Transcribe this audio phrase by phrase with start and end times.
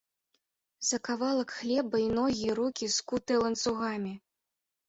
[0.87, 4.13] За кавалак хлеба і ногі і рукі скутыя ланцугамі.